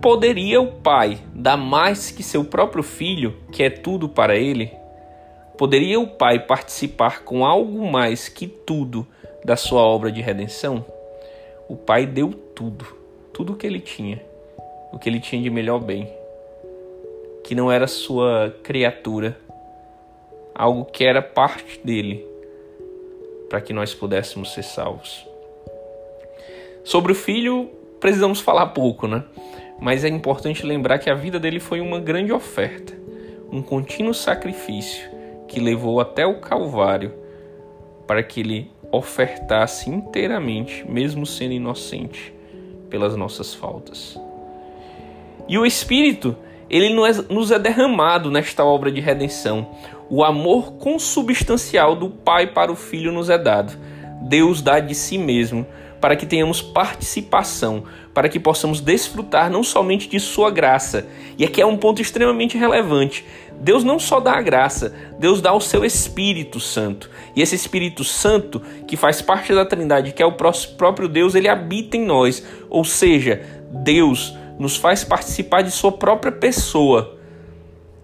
Poderia 0.01 0.61
o 0.61 0.67
pai 0.67 1.19
dar 1.33 1.57
mais 1.57 2.11
que 2.11 2.23
seu 2.23 2.45
próprio 2.45 2.83
filho, 2.83 3.35
que 3.51 3.63
é 3.63 3.69
tudo 3.69 4.07
para 4.07 4.35
ele? 4.35 4.71
Poderia 5.57 5.99
o 5.99 6.07
pai 6.07 6.39
participar 6.39 7.23
com 7.23 7.43
algo 7.43 7.89
mais 7.91 8.29
que 8.29 8.47
tudo 8.47 9.07
da 9.43 9.55
sua 9.55 9.81
obra 9.81 10.11
de 10.11 10.21
redenção? 10.21 10.85
O 11.67 11.75
pai 11.75 12.05
deu 12.05 12.31
tudo, 12.31 12.85
tudo 13.33 13.53
o 13.53 13.55
que 13.55 13.65
ele 13.65 13.79
tinha, 13.79 14.21
o 14.91 14.99
que 14.99 15.09
ele 15.09 15.19
tinha 15.19 15.41
de 15.41 15.49
melhor 15.49 15.79
bem, 15.79 16.11
que 17.43 17.55
não 17.55 17.71
era 17.71 17.87
sua 17.87 18.55
criatura, 18.63 19.37
algo 20.53 20.85
que 20.85 21.03
era 21.03 21.21
parte 21.21 21.79
dele, 21.83 22.25
para 23.49 23.61
que 23.61 23.73
nós 23.73 23.93
pudéssemos 23.93 24.53
ser 24.53 24.63
salvos. 24.63 25.25
Sobre 26.83 27.11
o 27.11 27.15
filho, 27.15 27.69
precisamos 27.99 28.39
falar 28.39 28.67
pouco, 28.67 29.07
né? 29.07 29.23
Mas 29.79 30.03
é 30.03 30.07
importante 30.07 30.65
lembrar 30.65 30.99
que 30.99 31.09
a 31.09 31.13
vida 31.13 31.39
dele 31.39 31.59
foi 31.59 31.79
uma 31.79 31.99
grande 31.99 32.31
oferta, 32.31 32.93
um 33.51 33.61
contínuo 33.61 34.13
sacrifício 34.13 35.09
que 35.47 35.59
levou 35.59 36.01
até 36.01 36.25
o 36.25 36.39
Calvário 36.39 37.13
para 38.05 38.23
que 38.23 38.39
ele 38.39 38.71
ofertasse 38.91 39.89
inteiramente, 39.89 40.89
mesmo 40.89 41.25
sendo 41.25 41.53
inocente, 41.53 42.33
pelas 42.89 43.15
nossas 43.15 43.53
faltas. 43.53 44.19
E 45.47 45.57
o 45.57 45.65
Espírito, 45.65 46.35
ele 46.69 46.93
nos 47.29 47.51
é 47.51 47.59
derramado 47.59 48.29
nesta 48.29 48.63
obra 48.65 48.91
de 48.91 48.99
redenção. 48.99 49.69
O 50.09 50.23
amor 50.23 50.73
consubstancial 50.73 51.95
do 51.95 52.09
Pai 52.09 52.47
para 52.47 52.71
o 52.71 52.75
Filho 52.75 53.11
nos 53.11 53.29
é 53.29 53.37
dado. 53.37 53.77
Deus 54.21 54.61
dá 54.61 54.79
de 54.79 54.95
si 54.95 55.17
mesmo 55.17 55.65
para 55.99 56.15
que 56.15 56.25
tenhamos 56.25 56.61
participação, 56.61 57.83
para 58.13 58.29
que 58.29 58.39
possamos 58.39 58.79
desfrutar 58.79 59.49
não 59.49 59.63
somente 59.63 60.07
de 60.07 60.19
Sua 60.19 60.51
graça. 60.51 61.07
E 61.37 61.43
aqui 61.43 61.61
é 61.61 61.65
um 61.65 61.77
ponto 61.77 62.01
extremamente 62.01 62.57
relevante. 62.57 63.25
Deus 63.59 63.83
não 63.83 63.97
só 63.97 64.19
dá 64.19 64.33
a 64.33 64.41
graça, 64.41 64.93
Deus 65.17 65.41
dá 65.41 65.51
o 65.53 65.59
seu 65.59 65.83
Espírito 65.83 66.59
Santo. 66.59 67.09
E 67.35 67.41
esse 67.41 67.55
Espírito 67.55 68.03
Santo, 68.03 68.61
que 68.87 68.95
faz 68.95 69.21
parte 69.21 69.53
da 69.53 69.65
Trindade, 69.65 70.11
que 70.11 70.21
é 70.21 70.25
o 70.25 70.33
próprio 70.33 71.07
Deus, 71.07 71.33
ele 71.33 71.49
habita 71.49 71.97
em 71.97 72.05
nós. 72.05 72.45
Ou 72.69 72.83
seja, 72.83 73.41
Deus 73.71 74.37
nos 74.59 74.75
faz 74.75 75.03
participar 75.03 75.61
de 75.61 75.71
Sua 75.71 75.91
própria 75.91 76.31
pessoa. 76.31 77.17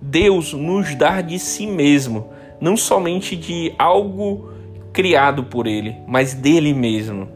Deus 0.02 0.54
nos 0.54 0.94
dá 0.96 1.22
de 1.22 1.40
si 1.40 1.66
mesmo, 1.66 2.30
não 2.60 2.76
somente 2.76 3.36
de 3.36 3.74
algo 3.78 4.52
criado 4.92 5.44
por 5.46 5.66
Ele, 5.66 5.96
mas 6.08 6.34
dele 6.34 6.74
mesmo. 6.74 7.30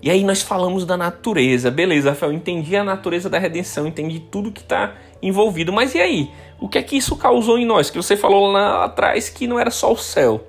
E 0.00 0.10
aí 0.10 0.22
nós 0.22 0.42
falamos 0.42 0.86
da 0.86 0.96
natureza. 0.96 1.70
Beleza, 1.70 2.10
Rafael, 2.10 2.32
entendi 2.32 2.76
a 2.76 2.84
natureza 2.84 3.28
da 3.28 3.38
redenção, 3.38 3.86
entendi 3.86 4.20
tudo 4.20 4.52
que 4.52 4.60
está 4.60 4.94
envolvido. 5.20 5.72
Mas 5.72 5.94
e 5.94 6.00
aí? 6.00 6.30
O 6.60 6.68
que 6.68 6.78
é 6.78 6.82
que 6.82 6.96
isso 6.96 7.16
causou 7.16 7.58
em 7.58 7.66
nós? 7.66 7.90
Que 7.90 7.96
você 7.96 8.16
falou 8.16 8.50
lá 8.50 8.84
atrás 8.84 9.28
que 9.28 9.46
não 9.46 9.58
era 9.58 9.70
só 9.70 9.92
o 9.92 9.96
céu. 9.96 10.44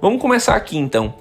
Vamos 0.00 0.20
começar 0.20 0.54
aqui 0.54 0.78
então. 0.78 1.14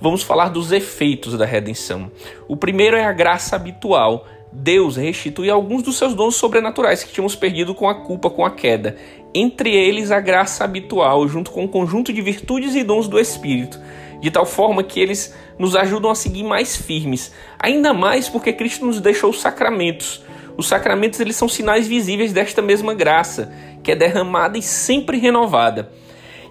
Vamos 0.00 0.22
falar 0.22 0.48
dos 0.48 0.72
efeitos 0.72 1.36
da 1.36 1.44
redenção. 1.44 2.10
O 2.48 2.56
primeiro 2.56 2.96
é 2.96 3.04
a 3.04 3.12
graça 3.12 3.56
habitual. 3.56 4.26
Deus 4.52 4.96
restitui 4.96 5.50
alguns 5.50 5.82
dos 5.82 5.96
seus 5.96 6.14
dons 6.14 6.36
sobrenaturais 6.36 7.04
que 7.04 7.12
tínhamos 7.12 7.36
perdido 7.36 7.74
com 7.74 7.88
a 7.88 7.94
culpa, 7.94 8.30
com 8.30 8.44
a 8.44 8.50
queda. 8.50 8.96
Entre 9.34 9.74
eles, 9.74 10.10
a 10.10 10.20
graça 10.20 10.64
habitual, 10.64 11.28
junto 11.28 11.50
com 11.50 11.62
o 11.62 11.64
um 11.64 11.68
conjunto 11.68 12.12
de 12.12 12.22
virtudes 12.22 12.74
e 12.74 12.82
dons 12.82 13.06
do 13.06 13.18
Espírito 13.18 13.78
de 14.20 14.30
tal 14.30 14.46
forma 14.46 14.82
que 14.82 15.00
eles 15.00 15.34
nos 15.58 15.76
ajudam 15.76 16.10
a 16.10 16.14
seguir 16.14 16.42
mais 16.42 16.76
firmes. 16.76 17.32
Ainda 17.58 17.92
mais 17.92 18.28
porque 18.28 18.52
Cristo 18.52 18.86
nos 18.86 19.00
deixou 19.00 19.30
os 19.30 19.40
sacramentos. 19.40 20.22
Os 20.56 20.66
sacramentos 20.66 21.20
eles 21.20 21.36
são 21.36 21.48
sinais 21.48 21.86
visíveis 21.86 22.32
desta 22.32 22.62
mesma 22.62 22.94
graça, 22.94 23.52
que 23.82 23.92
é 23.92 23.96
derramada 23.96 24.56
e 24.56 24.62
sempre 24.62 25.18
renovada. 25.18 25.90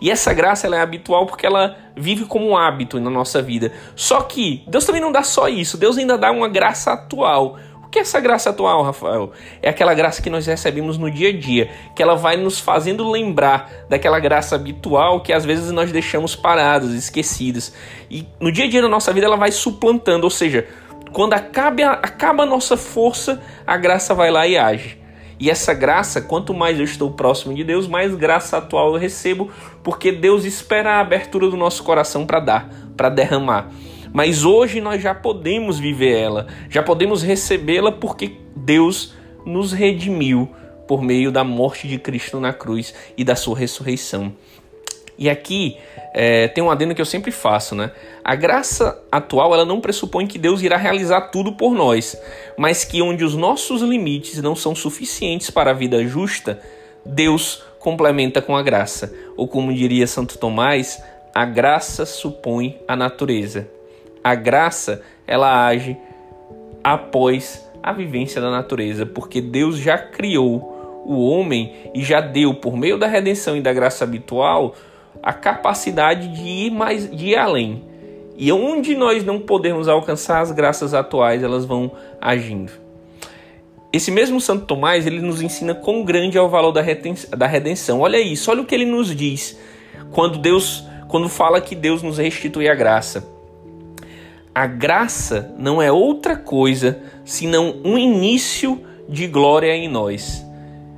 E 0.02 0.12
essa 0.12 0.34
graça 0.34 0.68
ela 0.68 0.76
é 0.76 0.82
habitual 0.82 1.26
porque 1.26 1.46
ela 1.46 1.76
vive 1.96 2.26
como 2.26 2.48
um 2.48 2.58
hábito 2.58 3.00
na 3.00 3.10
nossa 3.10 3.42
vida. 3.42 3.72
Só 3.96 4.22
que 4.22 4.64
Deus 4.68 4.86
também 4.86 5.02
não 5.02 5.12
dá 5.12 5.24
só 5.24 5.48
isso, 5.48 5.78
Deus 5.78 5.98
ainda 5.98 6.18
dá 6.18 6.32
uma 6.32 6.50
graça 6.50 6.94
atual 6.94 7.58
que 7.96 8.00
é 8.00 8.02
essa 8.02 8.20
graça 8.20 8.50
atual, 8.50 8.84
Rafael? 8.84 9.32
É 9.62 9.70
aquela 9.70 9.94
graça 9.94 10.22
que 10.22 10.30
nós 10.30 10.46
recebemos 10.46 10.98
no 10.98 11.10
dia 11.10 11.30
a 11.30 11.32
dia, 11.32 11.72
que 11.96 12.04
ela 12.04 12.14
vai 12.14 12.36
nos 12.36 12.60
fazendo 12.60 13.10
lembrar 13.10 13.72
daquela 13.88 14.20
graça 14.20 14.54
habitual 14.54 15.22
que 15.22 15.32
às 15.32 15.46
vezes 15.46 15.72
nós 15.72 15.94
deixamos 15.94 16.36
paradas, 16.36 16.92
esquecidas. 16.92 17.74
E 18.12 18.28
no 18.38 18.52
dia 18.52 18.66
a 18.66 18.70
dia 18.70 18.82
da 18.82 18.90
nossa 18.90 19.14
vida 19.14 19.26
ela 19.26 19.38
vai 19.38 19.50
suplantando, 19.50 20.26
ou 20.26 20.30
seja, 20.30 20.68
quando 21.14 21.36
acaba, 21.36 21.92
acaba 22.04 22.44
a 22.44 22.46
nossa 22.46 22.76
força, 22.76 23.42
a 23.66 23.78
graça 23.78 24.14
vai 24.14 24.30
lá 24.30 24.46
e 24.46 24.58
age. 24.58 25.00
E 25.40 25.50
essa 25.50 25.74
graça, 25.74 26.22
quanto 26.22 26.54
mais 26.54 26.78
eu 26.78 26.84
estou 26.84 27.12
próximo 27.12 27.54
de 27.54 27.64
Deus, 27.64 27.88
mais 27.88 28.14
graça 28.14 28.58
atual 28.58 28.94
eu 28.94 29.00
recebo, 29.00 29.50
porque 29.82 30.12
Deus 30.12 30.44
espera 30.44 30.96
a 30.96 31.00
abertura 31.00 31.48
do 31.50 31.56
nosso 31.56 31.82
coração 31.82 32.26
para 32.26 32.42
dar, 32.42 32.70
para 32.98 33.08
derramar. 33.08 33.70
Mas 34.16 34.46
hoje 34.46 34.80
nós 34.80 35.04
já 35.04 35.14
podemos 35.14 35.78
viver 35.78 36.18
ela, 36.18 36.48
já 36.70 36.82
podemos 36.82 37.22
recebê-la 37.22 37.92
porque 37.92 38.38
Deus 38.56 39.14
nos 39.46 39.74
redimiu 39.74 40.50
por 40.88 41.02
meio 41.02 41.34
da 41.34 41.44
morte 41.44 41.86
de 41.86 42.00
Cristo 42.00 42.40
na 42.40 42.54
cruz 42.54 42.94
e 43.18 43.26
da 43.26 43.36
sua 43.36 43.58
ressurreição. 43.58 44.34
E 45.18 45.30
aqui 45.30 45.76
é, 46.14 46.48
tem 46.48 46.64
um 46.64 46.72
adendo 46.72 46.96
que 46.96 47.02
eu 47.02 47.06
sempre 47.06 47.30
faço, 47.30 47.76
né? 47.76 47.92
A 48.24 48.36
graça 48.36 49.04
atual 49.12 49.54
ela 49.54 49.66
não 49.66 49.82
pressupõe 49.82 50.26
que 50.26 50.40
Deus 50.40 50.62
irá 50.62 50.78
realizar 50.78 51.20
tudo 51.24 51.52
por 51.52 51.74
nós, 51.74 52.18
mas 52.58 52.86
que 52.86 53.02
onde 53.02 53.26
os 53.26 53.36
nossos 53.36 53.82
limites 53.82 54.42
não 54.42 54.56
são 54.56 54.74
suficientes 54.74 55.50
para 55.50 55.72
a 55.72 55.74
vida 55.74 56.02
justa, 56.08 56.62
Deus 57.06 57.66
complementa 57.80 58.42
com 58.42 58.56
a 58.56 58.64
graça. 58.64 59.14
Ou 59.36 59.46
como 59.46 59.74
diria 59.74 60.08
Santo 60.08 60.38
Tomás, 60.38 61.04
a 61.34 61.44
graça 61.44 62.06
supõe 62.06 62.80
a 62.88 62.96
natureza 62.96 63.76
a 64.26 64.34
graça 64.34 65.04
ela 65.28 65.68
age 65.68 65.96
após 66.84 67.64
a 67.84 67.94
vivência 67.94 68.42
da 68.42 68.50
natureza, 68.50 69.06
porque 69.06 69.40
Deus 69.40 69.78
já 69.78 70.00
criou 70.00 71.04
o 71.06 71.30
homem 71.30 71.92
e 71.94 72.04
já 72.04 72.22
deu 72.22 72.56
por 72.56 72.76
meio 72.76 72.98
da 72.98 73.06
redenção 73.06 73.56
e 73.56 73.62
da 73.62 73.72
graça 73.72 74.04
habitual 74.04 74.74
a 75.22 75.32
capacidade 75.32 76.28
de 76.30 76.42
ir 76.42 76.72
mais 76.72 77.08
de 77.08 77.28
ir 77.28 77.36
além. 77.36 77.84
E 78.36 78.52
onde 78.52 78.96
nós 78.96 79.24
não 79.24 79.40
podemos 79.40 79.88
alcançar 79.88 80.42
as 80.42 80.52
graças 80.52 80.96
atuais, 80.96 81.44
elas 81.44 81.64
vão 81.64 81.92
agindo. 82.20 82.72
Esse 83.94 84.10
mesmo 84.10 84.42
Santo 84.42 84.66
Tomás, 84.66 85.06
ele 85.06 85.22
nos 85.22 85.40
ensina 85.40 85.76
quão 85.76 86.04
grande 86.04 86.36
é 86.36 86.42
o 86.42 86.50
valor 86.50 86.72
da 86.72 86.82
redenção. 87.48 88.00
Olha 88.00 88.20
isso, 88.20 88.50
olha 88.50 88.64
o 88.64 88.66
que 88.66 88.74
ele 88.74 88.86
nos 88.86 89.16
diz 89.16 89.56
quando 90.12 90.40
Deus, 90.40 90.84
quando 91.08 91.30
fala 91.30 91.62
que 91.62 91.76
Deus 91.76 92.02
nos 92.02 92.18
restitui 92.18 92.68
a 92.68 92.74
graça. 92.74 93.35
A 94.56 94.68
graça 94.68 95.54
não 95.60 95.82
é 95.82 95.92
outra 95.92 96.38
coisa 96.38 96.98
senão 97.26 97.76
um 97.84 97.98
início 97.98 98.82
de 99.10 99.28
glória 99.28 99.76
em 99.76 99.90
nós. 99.90 100.46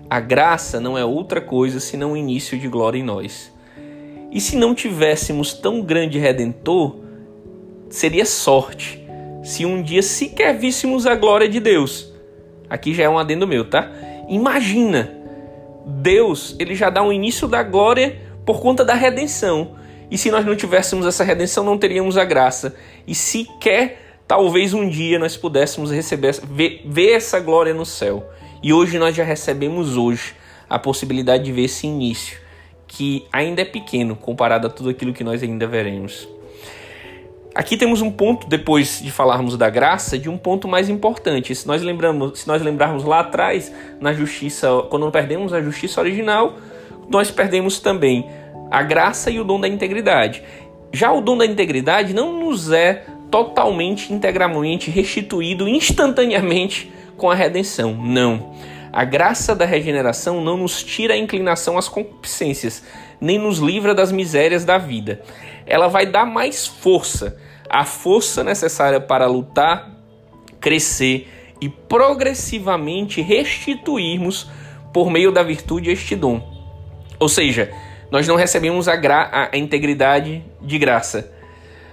A 0.07 0.19
graça 0.19 0.79
não 0.79 0.95
é 0.95 1.03
outra 1.03 1.41
coisa 1.41 1.79
senão 1.79 2.11
um 2.11 2.17
início 2.17 2.55
de 2.55 2.67
glória 2.67 2.99
em 2.99 3.03
nós. 3.03 3.51
E 4.31 4.39
se 4.39 4.55
não 4.55 4.75
tivéssemos 4.75 5.53
tão 5.53 5.81
grande 5.81 6.19
redentor, 6.19 6.97
seria 7.89 8.27
sorte 8.27 9.03
se 9.43 9.65
um 9.65 9.81
dia 9.81 10.03
sequer 10.03 10.55
víssemos 10.55 11.07
a 11.07 11.15
glória 11.15 11.49
de 11.49 11.59
Deus. 11.59 12.13
Aqui 12.69 12.93
já 12.93 13.05
é 13.05 13.09
um 13.09 13.17
adendo 13.17 13.47
meu, 13.47 13.65
tá? 13.67 13.91
Imagina, 14.29 15.11
Deus, 15.83 16.55
ele 16.59 16.75
já 16.75 16.91
dá 16.91 17.01
um 17.01 17.11
início 17.11 17.47
da 17.47 17.63
glória 17.63 18.21
por 18.45 18.61
conta 18.61 18.85
da 18.85 18.93
redenção. 18.93 19.75
E 20.09 20.17
se 20.17 20.31
nós 20.31 20.45
não 20.45 20.55
tivéssemos 20.55 21.05
essa 21.05 21.23
redenção, 21.23 21.63
não 21.63 21.77
teríamos 21.77 22.17
a 22.17 22.23
graça. 22.23 22.75
E 23.05 23.13
sequer, 23.13 24.19
talvez 24.27 24.73
um 24.73 24.87
dia 24.87 25.19
nós 25.19 25.35
pudéssemos 25.35 25.91
receber, 25.91 26.39
ver, 26.49 26.81
ver 26.85 27.11
essa 27.13 27.39
glória 27.39 27.73
no 27.73 27.85
céu. 27.85 28.27
E 28.63 28.73
hoje 28.73 28.97
nós 28.97 29.15
já 29.15 29.23
recebemos 29.23 29.97
hoje 29.97 30.33
a 30.69 30.79
possibilidade 30.79 31.43
de 31.43 31.51
ver 31.51 31.65
esse 31.65 31.87
início, 31.87 32.39
que 32.87 33.25
ainda 33.31 33.61
é 33.61 33.65
pequeno 33.65 34.15
comparado 34.15 34.67
a 34.67 34.69
tudo 34.69 34.89
aquilo 34.89 35.13
que 35.13 35.23
nós 35.23 35.43
ainda 35.43 35.67
veremos. 35.67 36.27
Aqui 37.57 37.75
temos 37.75 38.01
um 38.01 38.11
ponto, 38.11 38.47
depois 38.47 39.01
de 39.01 39.11
falarmos 39.11 39.57
da 39.57 39.67
graça, 39.67 40.17
de 40.17 40.29
um 40.29 40.37
ponto 40.37 40.67
mais 40.67 40.89
importante. 40.89 41.55
Se 41.55 41.67
nós, 41.67 41.81
lembramos, 41.81 42.41
se 42.41 42.47
nós 42.47 42.61
lembrarmos 42.61 43.03
lá 43.03 43.21
atrás, 43.21 43.73
na 43.99 44.13
justiça, 44.13 44.67
quando 44.89 45.09
perdemos 45.09 45.51
a 45.51 45.61
justiça 45.61 45.99
original, 45.99 46.55
nós 47.09 47.31
perdemos 47.31 47.79
também 47.79 48.29
a 48.69 48.83
graça 48.83 49.29
e 49.29 49.39
o 49.39 49.43
dom 49.43 49.59
da 49.59 49.67
integridade. 49.67 50.43
Já 50.91 51.11
o 51.11 51.21
dom 51.21 51.37
da 51.37 51.45
integridade 51.45 52.13
não 52.13 52.39
nos 52.39 52.71
é 52.71 53.05
totalmente, 53.29 54.13
integralmente 54.13 54.89
restituído 54.89 55.67
instantaneamente 55.67 56.91
com 57.17 57.29
a 57.29 57.35
redenção. 57.35 57.93
Não. 57.93 58.53
A 58.91 59.03
graça 59.03 59.53
da 59.53 59.65
regeneração 59.65 60.41
não 60.41 60.57
nos 60.57 60.81
tira 60.81 61.13
a 61.13 61.17
inclinação 61.17 61.77
às 61.77 61.89
concupiscências, 61.89 62.83
nem 63.19 63.37
nos 63.37 63.59
livra 63.59 63.93
das 63.93 64.11
misérias 64.11 64.63
da 64.63 64.77
vida. 64.77 65.21
Ela 65.65 65.87
vai 65.87 66.05
dar 66.05 66.25
mais 66.25 66.65
força 66.65 67.37
a 67.69 67.83
força 67.83 68.43
necessária 68.43 68.99
para 68.99 69.27
lutar, 69.27 69.91
crescer 70.59 71.27
e 71.59 71.69
progressivamente 71.69 73.21
restituirmos 73.21 74.49
por 74.93 75.09
meio 75.09 75.31
da 75.31 75.43
virtude 75.43 75.91
este 75.91 76.15
dom. 76.15 76.41
Ou 77.19 77.27
seja, 77.27 77.71
nós 78.11 78.27
não 78.27 78.35
recebemos 78.35 78.87
a, 78.87 78.93
a, 78.93 79.49
a 79.53 79.57
integridade 79.57 80.43
de 80.61 80.77
graça. 80.77 81.31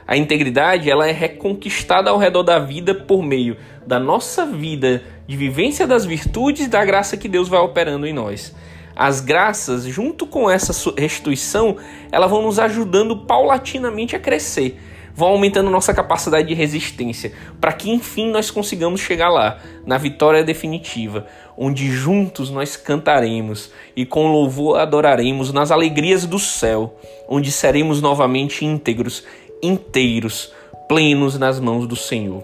A 0.06 0.16
integridade 0.16 0.90
ela 0.90 1.08
é 1.08 1.12
reconquistada 1.12 2.10
ao 2.10 2.18
redor 2.18 2.42
da 2.42 2.58
vida 2.58 2.94
por 2.94 3.22
meio 3.22 3.56
da 3.86 3.98
nossa 3.98 4.44
vida 4.44 5.02
de 5.26 5.36
vivência 5.36 5.86
das 5.86 6.04
virtudes 6.04 6.68
da 6.68 6.84
graça 6.84 7.16
que 7.16 7.28
Deus 7.28 7.48
vai 7.48 7.60
operando 7.60 8.06
em 8.06 8.12
nós. 8.12 8.54
As 8.94 9.20
graças, 9.20 9.84
junto 9.84 10.26
com 10.26 10.48
essa 10.48 10.72
restituição, 10.96 11.76
elas 12.12 12.30
vão 12.30 12.42
nos 12.42 12.58
ajudando 12.58 13.16
paulatinamente 13.26 14.14
a 14.14 14.20
crescer 14.20 14.78
vão 15.14 15.28
aumentando 15.28 15.70
nossa 15.70 15.94
capacidade 15.94 16.48
de 16.48 16.54
resistência, 16.54 17.32
para 17.60 17.72
que 17.72 17.90
enfim 17.90 18.30
nós 18.30 18.50
consigamos 18.50 19.00
chegar 19.00 19.28
lá, 19.28 19.60
na 19.86 19.96
vitória 19.96 20.42
definitiva, 20.42 21.26
onde 21.56 21.88
juntos 21.90 22.50
nós 22.50 22.76
cantaremos 22.76 23.70
e 23.94 24.04
com 24.04 24.32
louvor 24.32 24.80
adoraremos 24.80 25.52
nas 25.52 25.70
alegrias 25.70 26.26
do 26.26 26.38
céu, 26.38 26.98
onde 27.28 27.52
seremos 27.52 28.02
novamente 28.02 28.64
íntegros, 28.64 29.24
inteiros, 29.62 30.52
plenos 30.88 31.38
nas 31.38 31.60
mãos 31.60 31.86
do 31.86 31.94
Senhor. 31.94 32.42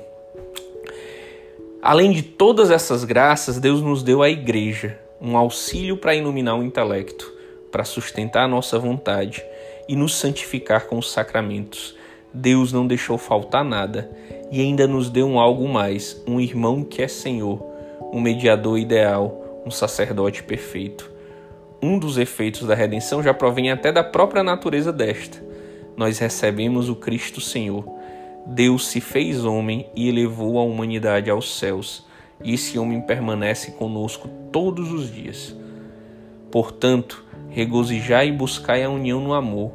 Além 1.82 2.12
de 2.12 2.22
todas 2.22 2.70
essas 2.70 3.04
graças, 3.04 3.58
Deus 3.58 3.82
nos 3.82 4.02
deu 4.02 4.22
a 4.22 4.30
igreja, 4.30 4.98
um 5.20 5.36
auxílio 5.36 5.96
para 5.96 6.14
iluminar 6.14 6.56
o 6.56 6.62
intelecto, 6.62 7.32
para 7.72 7.84
sustentar 7.84 8.44
a 8.44 8.48
nossa 8.48 8.78
vontade 8.78 9.42
e 9.88 9.96
nos 9.96 10.14
santificar 10.14 10.86
com 10.86 10.98
os 10.98 11.10
sacramentos 11.10 11.98
Deus 12.32 12.72
não 12.72 12.86
deixou 12.86 13.18
faltar 13.18 13.64
nada 13.64 14.10
e 14.50 14.60
ainda 14.60 14.86
nos 14.86 15.10
deu 15.10 15.26
um 15.26 15.38
algo 15.38 15.68
mais, 15.68 16.20
um 16.26 16.40
irmão 16.40 16.84
que 16.84 17.02
é 17.02 17.08
Senhor, 17.08 17.60
um 18.12 18.20
mediador 18.20 18.78
ideal, 18.78 19.62
um 19.66 19.70
sacerdote 19.70 20.42
perfeito. 20.42 21.10
Um 21.82 21.98
dos 21.98 22.18
efeitos 22.18 22.66
da 22.66 22.74
redenção 22.74 23.22
já 23.22 23.32
provém 23.32 23.70
até 23.70 23.90
da 23.90 24.04
própria 24.04 24.42
natureza 24.42 24.92
desta. 24.92 25.42
Nós 25.96 26.18
recebemos 26.18 26.88
o 26.88 26.96
Cristo 26.96 27.40
Senhor. 27.40 27.84
Deus 28.46 28.88
se 28.88 29.00
fez 29.00 29.44
homem 29.44 29.86
e 29.94 30.08
elevou 30.08 30.58
a 30.58 30.62
humanidade 30.62 31.30
aos 31.30 31.58
céus, 31.58 32.06
e 32.42 32.54
esse 32.54 32.78
homem 32.78 33.00
permanece 33.00 33.72
conosco 33.72 34.28
todos 34.50 34.92
os 34.92 35.12
dias. 35.12 35.54
Portanto, 36.50 37.24
regozijai 37.48 38.28
e 38.28 38.32
buscai 38.32 38.82
a 38.82 38.90
união 38.90 39.20
no 39.20 39.34
amor, 39.34 39.72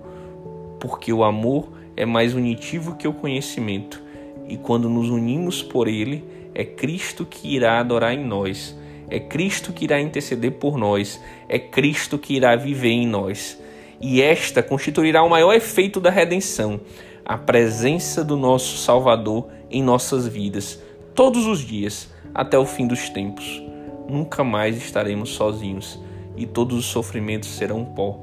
porque 0.79 1.13
o 1.13 1.23
amor 1.23 1.74
é 1.95 2.05
mais 2.05 2.33
unitivo 2.33 2.95
que 2.95 3.07
o 3.07 3.13
conhecimento, 3.13 4.01
e 4.47 4.57
quando 4.57 4.89
nos 4.89 5.09
unimos 5.09 5.63
por 5.63 5.87
ele, 5.87 6.23
é 6.53 6.63
Cristo 6.63 7.25
que 7.25 7.55
irá 7.55 7.79
adorar 7.79 8.13
em 8.13 8.23
nós, 8.23 8.77
é 9.09 9.19
Cristo 9.19 9.71
que 9.71 9.85
irá 9.85 9.99
interceder 9.99 10.53
por 10.53 10.77
nós, 10.77 11.21
é 11.47 11.59
Cristo 11.59 12.17
que 12.17 12.35
irá 12.35 12.55
viver 12.55 12.89
em 12.89 13.07
nós. 13.07 13.61
E 14.01 14.21
esta 14.21 14.61
constituirá 14.61 15.23
o 15.23 15.29
maior 15.29 15.53
efeito 15.53 15.99
da 16.01 16.09
redenção, 16.09 16.79
a 17.23 17.37
presença 17.37 18.23
do 18.23 18.35
nosso 18.35 18.77
Salvador 18.77 19.47
em 19.69 19.81
nossas 19.81 20.27
vidas, 20.27 20.81
todos 21.13 21.45
os 21.47 21.59
dias, 21.59 22.09
até 22.33 22.57
o 22.57 22.65
fim 22.65 22.87
dos 22.87 23.09
tempos. 23.09 23.63
Nunca 24.07 24.43
mais 24.43 24.77
estaremos 24.77 25.29
sozinhos, 25.29 25.99
e 26.37 26.45
todos 26.45 26.77
os 26.77 26.85
sofrimentos 26.85 27.49
serão 27.49 27.85
pó, 27.85 28.19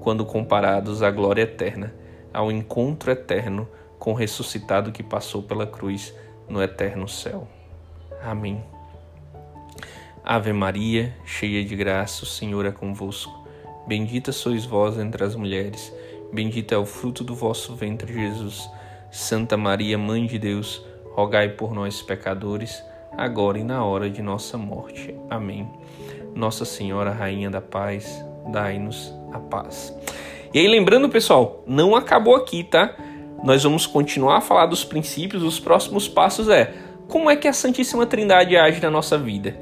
quando 0.00 0.24
comparados 0.24 1.02
à 1.02 1.10
glória 1.10 1.42
eterna 1.42 2.03
ao 2.34 2.50
encontro 2.52 3.10
eterno 3.10 3.68
com 3.98 4.10
o 4.10 4.14
ressuscitado 4.14 4.92
que 4.92 5.02
passou 5.02 5.42
pela 5.42 5.66
cruz 5.66 6.12
no 6.48 6.62
eterno 6.62 7.08
céu. 7.08 7.48
Amém. 8.22 8.62
Ave 10.22 10.52
Maria, 10.52 11.14
cheia 11.24 11.64
de 11.64 11.76
graça, 11.76 12.24
o 12.24 12.26
Senhor 12.26 12.66
é 12.66 12.72
convosco. 12.72 13.46
Bendita 13.86 14.32
sois 14.32 14.64
vós 14.64 14.98
entre 14.98 15.22
as 15.22 15.36
mulheres, 15.36 15.92
bendito 16.32 16.72
é 16.72 16.78
o 16.78 16.86
fruto 16.86 17.22
do 17.22 17.34
vosso 17.34 17.74
ventre, 17.74 18.12
Jesus. 18.12 18.68
Santa 19.10 19.56
Maria, 19.56 19.96
Mãe 19.96 20.26
de 20.26 20.38
Deus, 20.38 20.84
rogai 21.12 21.50
por 21.50 21.72
nós, 21.72 22.02
pecadores, 22.02 22.82
agora 23.16 23.58
e 23.58 23.62
na 23.62 23.84
hora 23.84 24.10
de 24.10 24.22
nossa 24.22 24.58
morte. 24.58 25.14
Amém. 25.30 25.68
Nossa 26.34 26.64
Senhora, 26.64 27.12
Rainha 27.12 27.50
da 27.50 27.60
Paz, 27.60 28.24
dai-nos 28.50 29.14
a 29.32 29.38
paz. 29.38 29.94
E 30.54 30.60
aí, 30.60 30.68
lembrando, 30.68 31.08
pessoal, 31.08 31.64
não 31.66 31.96
acabou 31.96 32.36
aqui, 32.36 32.62
tá? 32.62 32.94
Nós 33.42 33.64
vamos 33.64 33.88
continuar 33.88 34.36
a 34.36 34.40
falar 34.40 34.66
dos 34.66 34.84
princípios. 34.84 35.42
Os 35.42 35.58
próximos 35.58 36.06
passos 36.06 36.48
é 36.48 36.72
como 37.08 37.28
é 37.28 37.34
que 37.34 37.48
a 37.48 37.52
Santíssima 37.52 38.06
Trindade 38.06 38.56
age 38.56 38.80
na 38.80 38.88
nossa 38.88 39.18
vida. 39.18 39.58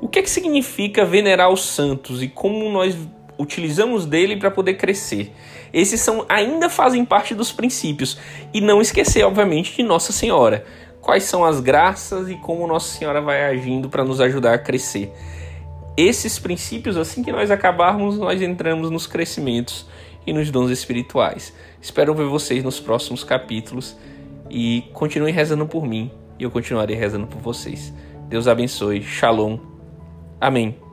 O 0.00 0.08
que 0.08 0.20
é 0.20 0.22
que 0.22 0.30
significa 0.30 1.04
venerar 1.04 1.50
os 1.50 1.66
santos 1.66 2.22
e 2.22 2.28
como 2.28 2.70
nós 2.70 2.96
utilizamos 3.38 4.06
dele 4.06 4.38
para 4.38 4.50
poder 4.50 4.78
crescer. 4.78 5.34
Esses 5.70 6.00
são 6.00 6.24
ainda 6.30 6.70
fazem 6.70 7.04
parte 7.04 7.34
dos 7.34 7.52
princípios 7.52 8.18
e 8.54 8.62
não 8.62 8.80
esquecer, 8.80 9.22
obviamente, 9.22 9.76
de 9.76 9.82
Nossa 9.82 10.14
Senhora. 10.14 10.64
Quais 11.02 11.24
são 11.24 11.44
as 11.44 11.60
graças 11.60 12.30
e 12.30 12.36
como 12.36 12.66
Nossa 12.66 12.96
Senhora 12.96 13.20
vai 13.20 13.44
agindo 13.44 13.90
para 13.90 14.02
nos 14.02 14.18
ajudar 14.22 14.54
a 14.54 14.58
crescer. 14.58 15.12
Esses 15.94 16.38
princípios, 16.38 16.96
assim 16.96 17.22
que 17.22 17.30
nós 17.30 17.50
acabarmos, 17.50 18.18
nós 18.18 18.40
entramos 18.40 18.90
nos 18.90 19.06
crescimentos 19.06 19.84
e 20.26 20.32
nos 20.32 20.50
dons 20.50 20.70
espirituais. 20.70 21.52
Espero 21.80 22.14
ver 22.14 22.26
vocês 22.26 22.64
nos 22.64 22.80
próximos 22.80 23.22
capítulos 23.22 23.96
e 24.50 24.84
continuem 24.92 25.32
rezando 25.32 25.66
por 25.66 25.86
mim 25.86 26.10
e 26.38 26.44
eu 26.44 26.50
continuarei 26.50 26.96
rezando 26.96 27.26
por 27.26 27.40
vocês. 27.40 27.92
Deus 28.28 28.48
abençoe. 28.48 29.02
Shalom. 29.02 29.58
Amém. 30.40 30.85